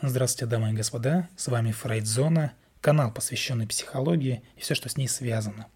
[0.00, 5.08] Здравствуйте, дамы и господа, с вами Фрейдзона, канал, посвященный психологии и все, что с ней
[5.08, 5.66] связано.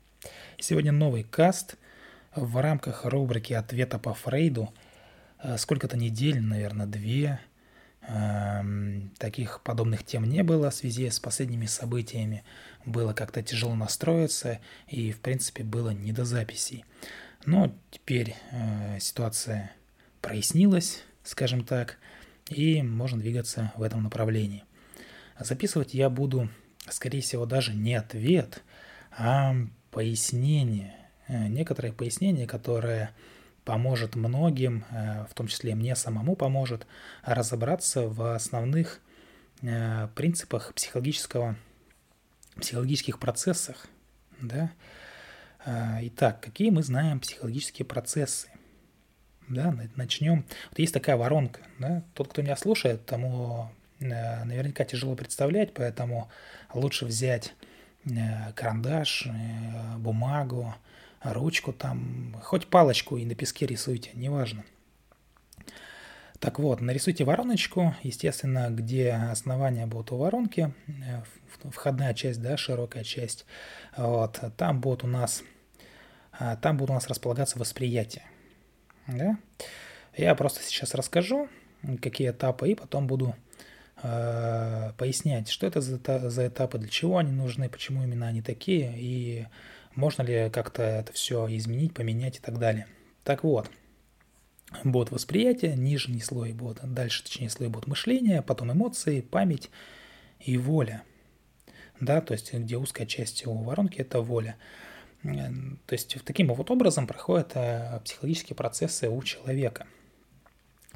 [0.60, 1.74] Сегодня новый каст
[2.36, 4.72] в рамках рубрики «Ответа по Фрейду».
[5.42, 7.40] Э, сколько-то недель, наверное, две,
[8.02, 12.44] эм, таких подобных тем не было в связи с последними событиями.
[12.86, 16.84] Было как-то тяжело настроиться и, в принципе, было не до записей.
[17.44, 19.72] Но теперь э, ситуация
[20.20, 21.98] прояснилась, скажем так,
[22.48, 24.64] и можно двигаться в этом направлении.
[25.38, 26.48] Записывать я буду,
[26.88, 28.62] скорее всего, даже не ответ,
[29.16, 29.54] а
[29.90, 30.94] пояснение,
[31.28, 33.10] э, некоторое пояснение, которое
[33.64, 36.86] поможет многим, э, в том числе мне самому поможет,
[37.22, 39.00] разобраться в основных
[39.62, 41.56] э, принципах психологического,
[42.60, 43.86] психологических процессах.
[44.40, 44.72] Да?
[45.64, 48.48] Итак, какие мы знаем психологические процессы?
[49.52, 50.44] Да, начнем.
[50.70, 53.70] Вот есть такая воронка, да, тот, кто меня слушает, тому
[54.00, 56.30] э, наверняка тяжело представлять, поэтому
[56.72, 57.54] лучше взять
[58.04, 60.74] э, карандаш, э, бумагу,
[61.22, 64.64] ручку там, хоть палочку и на песке рисуйте, неважно.
[66.40, 70.74] Так вот, нарисуйте вороночку, естественно, где основания будут у воронки,
[71.70, 73.46] входная часть, да, широкая часть,
[73.96, 75.44] вот, там будут у нас,
[76.60, 78.24] там будут у нас располагаться восприятия.
[79.06, 79.38] Да?
[80.16, 81.48] Я просто сейчас расскажу,
[82.00, 83.34] какие этапы, и потом буду
[84.02, 85.98] э, пояснять, что это за,
[86.30, 89.46] за этапы, для чего они нужны, почему именно они такие, и
[89.94, 92.86] можно ли как-то это все изменить, поменять и так далее.
[93.24, 93.70] Так вот,
[94.84, 99.70] будет восприятие, нижний слой будет, дальше, точнее, слой будет мышление, потом эмоции, память
[100.40, 101.02] и воля.
[102.00, 104.56] Да, то есть, где узкая часть у воронки– это воля.
[105.22, 109.86] То есть таким вот образом проходят э, психологические процессы у человека.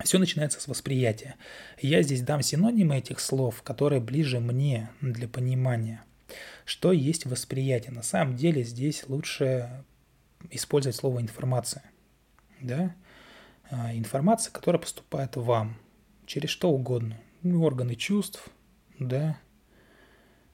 [0.05, 1.37] Все начинается с восприятия.
[1.81, 6.05] Я здесь дам синонимы этих слов, которые ближе мне для понимания.
[6.65, 7.93] Что есть восприятие?
[7.93, 9.85] На самом деле здесь лучше
[10.51, 11.85] использовать слово информация.
[12.61, 12.95] Да?
[13.71, 15.79] А, информация, которая поступает вам
[16.27, 17.19] через что угодно.
[17.43, 18.49] Ну, органы чувств,
[18.99, 19.39] да,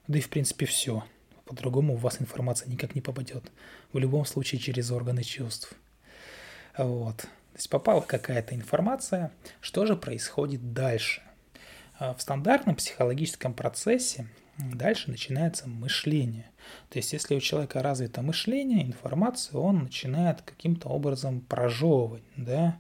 [0.07, 1.05] да и в принципе все.
[1.45, 3.51] По-другому у вас информация никак не попадет.
[3.93, 5.75] В любом случае через органы чувств.
[6.77, 7.19] Вот.
[7.19, 9.33] То есть попала какая-то информация.
[9.61, 11.23] Что же происходит дальше?
[11.99, 14.27] А, в стандартном психологическом процессе
[14.59, 16.51] дальше начинается мышление.
[16.89, 22.79] То есть если у человека развито мышление, информацию он начинает каким-то образом прожевывать, да,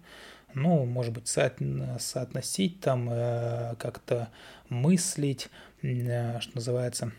[0.54, 4.30] ну, может быть, соотносить там, э, как-то
[4.68, 5.48] мыслить,
[5.82, 7.12] э, что называется,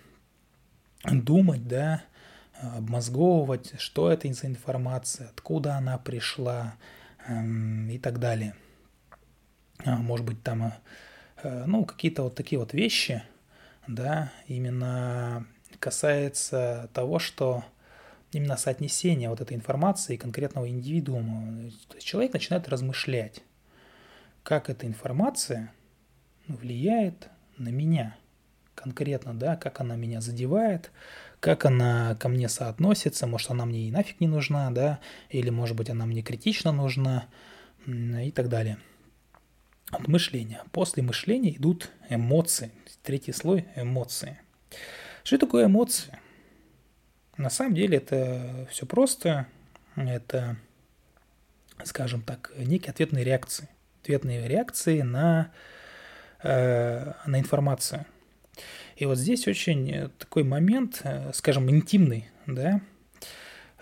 [1.03, 2.03] думать, да,
[2.53, 6.75] обмозговывать, что это за информация, откуда она пришла
[7.27, 8.55] эм, и так далее.
[9.85, 10.73] А, может быть, там,
[11.43, 13.23] э, ну, какие-то вот такие вот вещи,
[13.87, 15.45] да, именно
[15.79, 17.65] касается того, что
[18.31, 21.69] именно соотнесение вот этой информации конкретного индивидуума.
[21.89, 23.43] То есть человек начинает размышлять,
[24.43, 25.71] как эта информация
[26.47, 28.15] влияет на меня–
[28.75, 30.91] конкретно, да, как она меня задевает,
[31.39, 35.75] как она ко мне соотносится, может, она мне и нафиг не нужна, да, или, может
[35.75, 37.27] быть, она мне критично нужна
[37.85, 38.77] и так далее.
[39.91, 40.63] От мышления.
[40.71, 42.71] После мышления идут эмоции.
[43.03, 44.39] Третий слой– эмоции.
[45.23, 46.17] Что такое эмоции?
[47.37, 49.47] На самом деле это все просто.
[49.95, 50.55] Это,
[51.83, 53.69] скажем так, некие ответные реакции.
[54.01, 55.51] Ответные реакции на,
[56.41, 58.05] э, на информацию.
[58.95, 62.81] И вот здесь очень э, такой момент, э, скажем, интимный, да,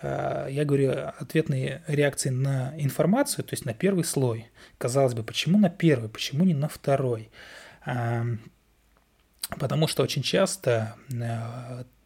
[0.00, 4.50] э, я говорю ответные реакции на информацию, то есть на первый слой.
[4.78, 7.30] Казалось бы, почему на первый, почему не на второй?
[9.58, 10.96] Потому что очень часто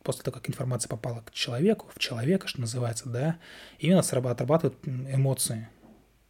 [0.03, 3.39] после того, как информация попала к человеку, в человека, что называется, да,
[3.79, 5.69] именно отрабатывают эмоции,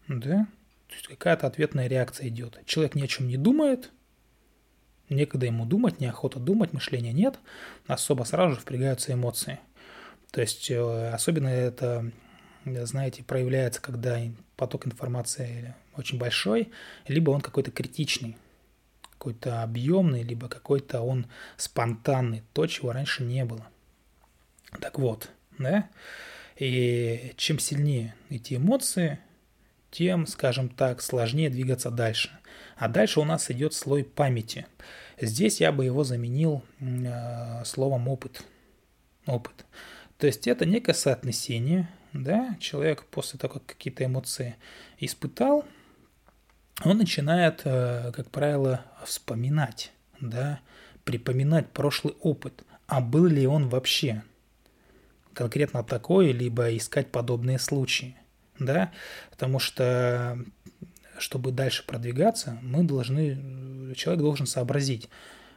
[0.09, 0.47] да,
[0.89, 2.61] то есть какая-то ответная реакция идет.
[2.67, 3.93] Человек ни о чем не думает,
[5.09, 7.39] некогда ему думать, неохота думать, мышления нет,
[7.87, 9.59] особо сразу же впрягаются эмоции.
[10.31, 12.11] То есть э, особенно это,
[12.65, 14.19] знаете, проявляется, когда
[14.57, 16.71] поток информации очень большой,
[17.07, 18.37] либо он какой-то критичный,
[19.13, 21.27] какой-то объемный, либо какой-то он
[21.57, 23.67] спонтанный, то, чего раньше не было.
[24.81, 25.89] Так вот, да,
[26.59, 29.21] и чем сильнее эти эмоции,
[29.97, 32.31] тем, скажем так, сложнее двигаться дальше.
[32.77, 34.67] А дальше у нас идет слой памяти.
[35.19, 38.45] Здесь я бы его заменил э, словом опыт.
[39.25, 39.65] Опыт.
[40.19, 44.57] То есть это некое соотнесение, да, человек после того, как какие-то эмоции
[45.01, 45.65] испытал,
[46.85, 50.61] он начинает, э, как правило, вспоминать, да,
[51.05, 54.23] припоминать прошлый опыт, а был ли он вообще
[55.33, 58.15] конкретно такой, либо искать подобные случаи,
[58.59, 58.93] да,
[59.31, 60.39] потому что
[61.19, 65.09] чтобы дальше продвигаться, мы должны, человек должен сообразить,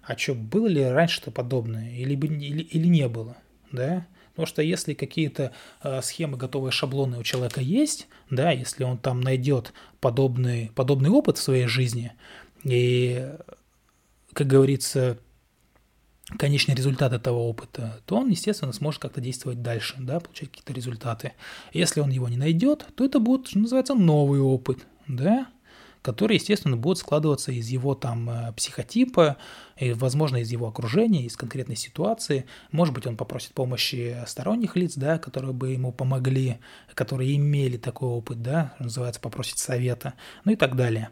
[0.04, 3.38] а что, было ли раньше-то подобное или, или, или не было,
[3.72, 4.06] да,
[4.40, 5.52] Потому что если какие-то
[5.84, 11.38] э, схемы, готовые шаблоны у человека есть, да, если он там найдет подобный, подобный опыт
[11.38, 12.14] в своей жизни,
[12.64, 13.34] и,
[14.32, 15.18] как говорится,
[16.38, 21.34] конечный результат этого опыта, то он, естественно, сможет как-то действовать дальше, да, получать какие-то результаты.
[21.74, 25.48] Если он его не найдет, то это будет, что называется, новый опыт, да,
[26.02, 29.38] который, естественно, будет складываться из его там э, психотипа,
[29.78, 32.46] и, возможно, из его окружения, из конкретной ситуации.
[32.72, 36.60] Может быть, он попросит помощи сторонних лиц, да, которые бы ему помогли,
[36.94, 40.14] которые имели такой опыт, да, называется, попросить совета,
[40.46, 41.10] ну и так далее.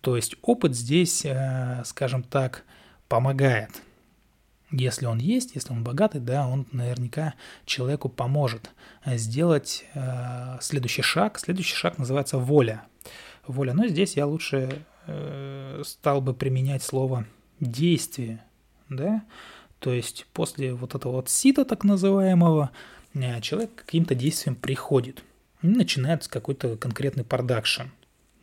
[0.00, 2.64] То есть опыт здесь, э, скажем так,
[3.08, 3.70] помогает.
[4.70, 7.34] Если он есть, если он богатый, да, он наверняка
[7.64, 8.70] человеку поможет
[9.06, 11.38] сделать э, следующий шаг.
[11.38, 12.84] Следующий шаг называется воля
[13.48, 13.74] воля.
[13.74, 17.26] Но здесь я лучше э, стал бы применять слово
[17.60, 18.44] действие,
[18.88, 19.24] да,
[19.80, 22.70] то есть после вот этого вот сита так называемого
[23.14, 25.22] э, человек каким-то действиям приходит.
[25.62, 27.88] Начинается какой-то конкретный продакшн.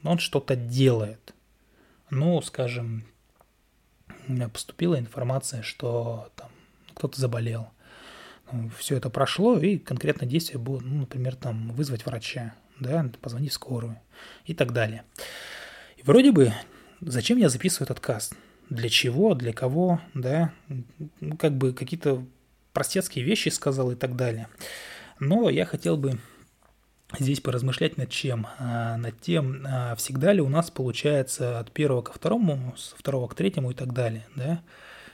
[0.03, 1.33] Он что-то делает.
[2.09, 3.05] Ну, скажем,
[4.53, 6.49] поступила информация, что там
[6.93, 7.69] кто-то заболел.
[8.51, 13.49] Ну, Все это прошло, и конкретное действие было, ну, например, там вызвать врача да, позвони
[13.49, 13.99] в скорую
[14.45, 15.03] и так далее.
[15.97, 16.53] И вроде бы,
[17.01, 18.35] зачем я записываю этот каст?
[18.69, 20.51] Для чего, для кого, да,
[21.39, 22.25] как бы какие-то
[22.73, 24.47] простецкие вещи сказал и так далее.
[25.19, 26.19] Но я хотел бы
[27.19, 28.47] здесь поразмышлять над чем?
[28.57, 33.27] А, над тем, а, всегда ли у нас получается от первого ко второму, с второго
[33.27, 34.61] к третьему и так далее, да?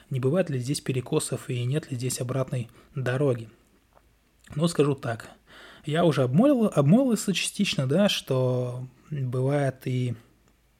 [0.09, 3.49] Не бывает ли здесь перекосов и нет ли здесь обратной дороги?
[4.55, 5.29] Ну, скажу так–
[5.85, 10.15] я уже обмолвил, обмолвился частично, да, что бывает и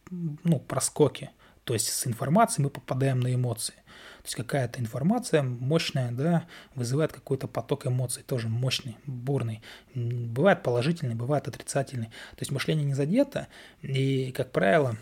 [0.10, 1.32] ну, проскоки.
[1.64, 3.76] То есть с информацией мы попадаем на эмоции.
[4.22, 6.46] То есть какая-то информация мощная, да,
[6.76, 9.62] вызывает какой-то поток эмоций, тоже мощный, бурный.
[9.96, 12.08] Бывает положительный, бывает отрицательный.
[12.08, 13.48] То есть мышление не задето,
[13.82, 14.96] и, как правило,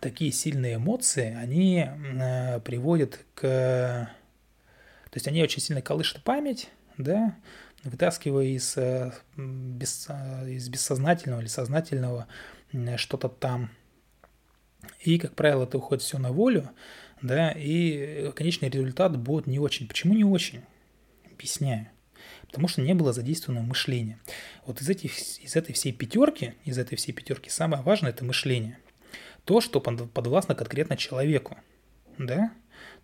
[0.00, 3.40] такие сильные эмоции, они э, приводят к...
[5.10, 7.36] То есть они очень сильно колышут память, да,
[7.84, 12.26] вытаскивая из, э, без, э, из бессознательного или сознательного
[12.96, 13.70] что-то там.
[15.00, 16.70] И, как правило, это уходит все на волю,
[17.22, 19.86] да, и конечный результат будет не очень.
[19.86, 20.62] Почему не очень?
[21.30, 21.88] Объясняю.
[22.46, 24.18] Потому что не было задействовано мышление.
[24.66, 28.78] Вот из, этих, из этой всей пятерки, из этой всей пятерки самое важное– это мышление.
[29.44, 31.56] То, что подвластно конкретно человеку.
[32.18, 32.52] Да?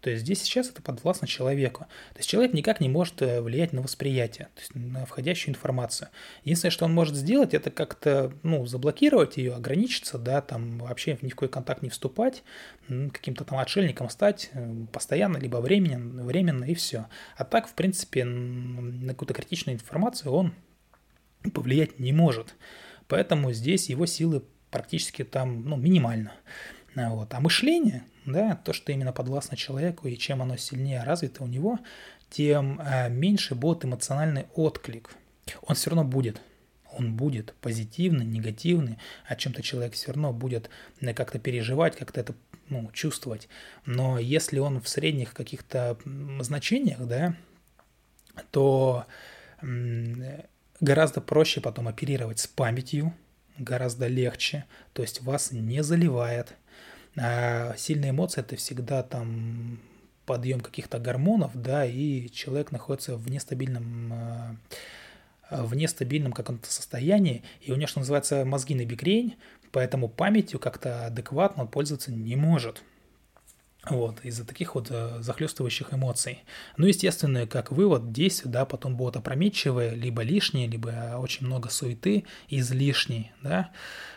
[0.01, 1.87] То есть здесь сейчас это подвластно человеку.
[2.13, 6.09] То есть человек никак не может э, влиять на восприятие, то есть на входящую информацию.
[6.45, 11.29] Единственное, что он может сделать, это как-то ну, заблокировать ее, ограничиться, да, там вообще ни
[11.29, 12.43] в какой контакт не вступать,
[12.89, 17.07] каким-то там отшельником стать э, постоянно, либо временно, временно и все.
[17.37, 20.55] А так, в принципе, на какую-то критичную информацию он
[21.53, 22.55] повлиять не может.
[23.09, 26.33] Поэтому здесь его силы практически там ну, минимально.
[26.97, 27.33] Вот.
[27.35, 31.79] А мышление, да, то, что именно подвластно человеку, и чем оно сильнее развито у него,
[32.31, 35.15] тем э, меньше будет эмоциональный отклик.
[35.63, 36.41] Он все равно будет.
[36.91, 40.71] Он будет позитивный, негативный, о чем-то человек все равно будет
[41.03, 42.35] э, как-то переживать, как-то это
[42.71, 43.49] ну, чувствовать.
[43.85, 45.99] Но если он в средних каких-то
[46.41, 47.37] значениях, да,
[48.51, 49.07] то
[50.81, 53.15] гораздо проще потом оперировать с памятью,
[53.59, 56.55] гораздо легче, то есть вас не заливает,
[57.19, 59.81] а сильные эмоции это всегда там
[60.27, 64.57] подъем каких-то гормонов, да, и человек находится в нестабильном а,
[65.51, 69.37] в нестабильном каком-то состоянии, и у него, что называется, мозги на бикрень,
[69.71, 72.83] поэтому памятью как-то адекватно пользоваться не может.
[73.89, 76.43] Вот, из-за таких вот э, захлестывающих эмоций.
[76.77, 82.25] Ну, естественно, как вывод, действия, да, потом будут опрометчивые, либо лишние, либо очень много суеты,
[82.49, 83.71] излишней, да.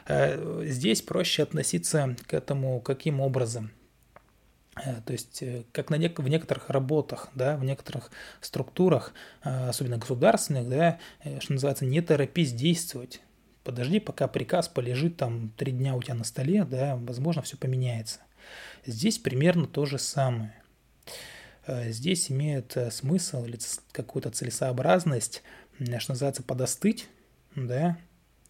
[0.08, 3.70] Э, здесь проще относиться к этому каким образом?
[4.76, 8.10] Э, то есть, как на нек- в некоторых работах, да, в некоторых
[8.42, 11.00] структурах, особенно государственных, да,
[11.42, 13.22] что называется, не торопись действовать.
[13.64, 18.22] Подожди, пока приказ полежит там три дня у тебя на столе, да, возможно, все поменяется.
[18.86, 20.54] Здесь примерно то же самое.
[21.70, 23.60] Э, здесь имеет э, смысл или
[23.92, 25.44] какую-то целесообразность,
[26.00, 27.08] что называется, подостыть,
[27.56, 27.98] да,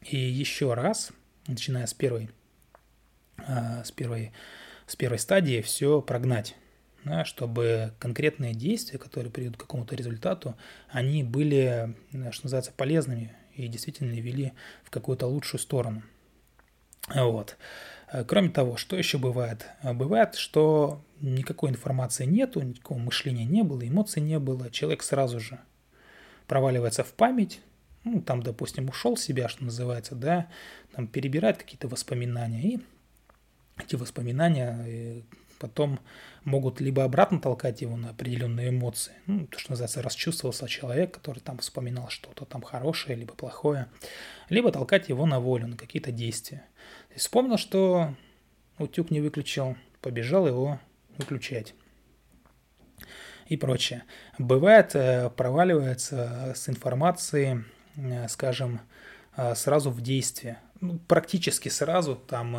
[0.01, 1.11] и еще раз,
[1.47, 2.29] начиная с первой,
[3.45, 4.31] э, с первой,
[4.87, 6.55] с первой стадии, все прогнать.
[7.03, 10.55] да, чтобы конкретные действия, которые приведут к какому-то результату,
[10.89, 11.95] они были,
[12.31, 14.53] что называется, полезными и действительно вели
[14.83, 16.03] в какую-то лучшую сторону.
[17.13, 17.57] Вот.
[18.27, 19.67] Кроме того, что еще бывает?
[19.83, 25.59] Бывает, что никакой информации нету, никакого мышления не было, эмоций не было, человек сразу же
[26.47, 27.61] проваливается в память,
[28.03, 30.47] ну, там, допустим, ушел себя, что называется, да,
[30.93, 32.79] там перебирает какие-то воспоминания, и
[33.77, 35.21] эти воспоминания э,
[35.59, 35.99] потом
[36.43, 41.39] могут либо обратно толкать его на определенные эмоции, ну, то, что называется, расчувствовался человек, который
[41.39, 43.87] там вспоминал что-то там хорошее, либо плохое,
[44.49, 46.63] либо толкать его на волю, на какие-то действия.
[47.11, 48.15] Есть вспомнил, что
[48.77, 50.79] утюг не выключил, побежал его
[51.17, 51.73] выключать
[53.49, 54.03] и прочее.
[54.37, 58.79] Бывает, э, проваливается с информацией, э, скажем,
[59.35, 60.59] э, сразу в действие.
[60.81, 62.51] Ну, практически сразу, там,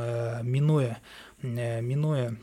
[0.43, 0.99] минуя,
[1.41, 2.37] минуя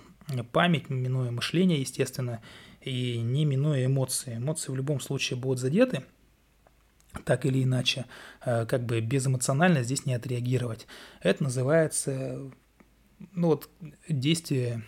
[0.51, 2.41] память, минуя мышление, естественно,
[2.81, 4.37] и не минуя эмоции.
[4.37, 6.03] Эмоции в любом случае будут задеты,
[7.25, 8.05] так или иначе,
[8.41, 10.87] как бы безэмоционально здесь не отреагировать.
[11.21, 12.49] Это называется
[13.33, 13.69] ну вот
[14.07, 14.83] действие,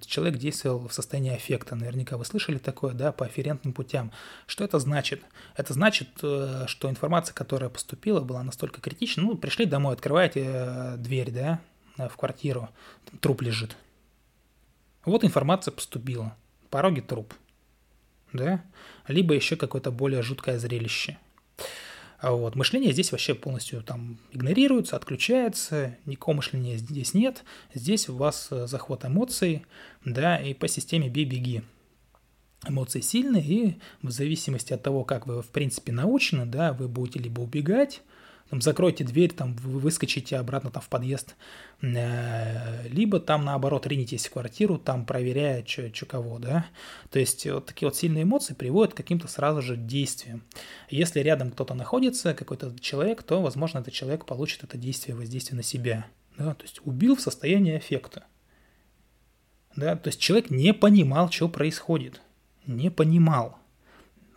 [0.00, 4.10] человек действовал в состоянии аффекта, наверняка вы слышали такое, да, по афферентным путям.
[4.46, 5.22] Что это значит?
[5.56, 10.96] Это значит, э, что информация, которая поступила, была настолько критична, ну, пришли домой, открываете э,
[10.96, 11.60] дверь, да,
[11.96, 12.68] в квартиру,
[13.20, 13.76] труп лежит.
[15.04, 16.36] Вот информация поступила,
[16.70, 17.34] пороги труп,
[18.32, 18.64] да,
[19.06, 21.18] либо еще какое-то более жуткое зрелище–
[22.22, 22.56] вот.
[22.56, 27.44] Мышление здесь вообще полностью там игнорируется, отключается, никакого мышления здесь нет.
[27.74, 29.64] Здесь у вас э, захват эмоций,
[30.04, 31.62] да, и по системе бей-беги.
[32.66, 37.20] Эмоции сильные, и в зависимости от того, как вы, в принципе, научены, да, вы будете
[37.20, 38.02] либо убегать,
[38.50, 41.36] там, закройте дверь, там, вы выскочите обратно там в подъезд,
[41.82, 46.66] э, либо там, наоборот, ринетесь в квартиру, там, проверяя, что кого, да.
[47.10, 50.42] То есть вот такие вот сильные эмоции приводят к каким-то сразу же действиям.
[50.88, 55.62] Если рядом кто-то находится, какой-то человек, то, возможно, этот человек получит это действие, воздействие на
[55.62, 56.06] себя.
[56.38, 56.54] Да?
[56.54, 58.24] То есть убил в состоянии эффекта.
[59.76, 59.94] Да?
[59.96, 62.22] То есть человек не понимал, что происходит.
[62.66, 63.58] Не понимал.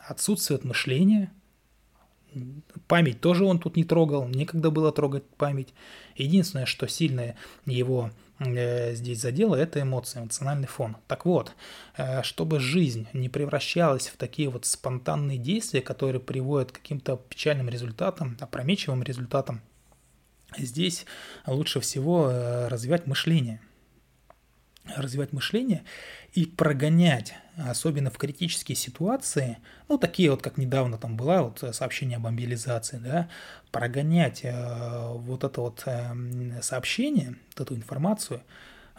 [0.06, 1.32] Отсутствует мышление–
[2.88, 5.73] Память тоже он тут не трогал, некогда было трогать память.
[6.15, 7.35] Единственное, что сильное
[7.65, 10.97] его э, здесь задело, это эмоции, эмоциональный фон.
[11.07, 11.53] Так вот,
[11.97, 17.69] э, чтобы жизнь не превращалась в такие вот спонтанные действия, которые приводят к каким-то печальным
[17.69, 19.61] результатам, опрометчивым результатам,
[20.57, 21.05] здесь
[21.45, 23.61] лучше всего э, развивать мышление–
[24.85, 25.83] развивать мышление
[26.33, 29.57] и прогонять, особенно в критические ситуации,
[29.88, 33.29] ну, такие вот, как недавно там была вот сообщение об мобилизации, да,
[33.71, 38.41] прогонять э, вот это вот э, сообщение, вот эту информацию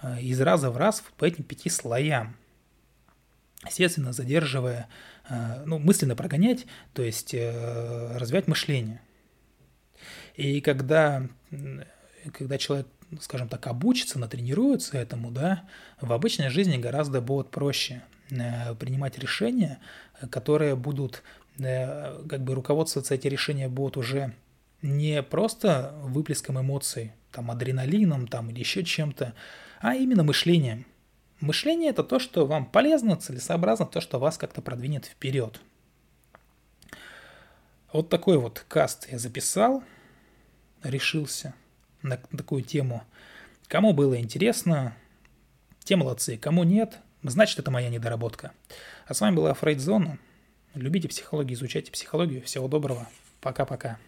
[0.03, 2.37] э, из раза в раз по этим пяти слоям,
[3.67, 4.89] естественно, задерживая,
[5.29, 9.01] э, ну, мысленно прогонять, то есть э, развивать мышление.
[10.37, 11.29] И когда,
[12.31, 12.87] когда человек
[13.21, 15.65] скажем так, обучится, натренируется этому, да,
[16.01, 19.79] в обычной жизни гораздо будет проще э, принимать решения,
[20.31, 21.23] которые будут,
[21.59, 24.33] э, как бы руководствоваться эти решения будут уже
[24.81, 29.35] не просто выплеском эмоций, там, адреналином там, или еще чем-то,
[29.81, 30.87] а именно мышлением.
[31.41, 35.61] Мышление– это то, что вам полезно, целесообразно, то, что вас как-то продвинет вперед.
[37.93, 39.83] Вот такой вот каст я записал,
[40.83, 41.55] решился–
[42.03, 43.03] на такую тему.
[43.69, 44.95] Кому было интересно,
[45.85, 46.37] те молодцы.
[46.37, 48.53] Кому нет, значит, это моя недоработка.
[49.07, 50.19] А с вами была Фрейдзона.
[50.75, 52.43] Любите психологию, изучайте психологию.
[52.43, 53.09] Всего доброго.
[53.41, 53.99] Пока-пока.